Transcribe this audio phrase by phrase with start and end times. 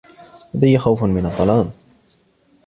[0.53, 1.71] لدي خوف من الظلام.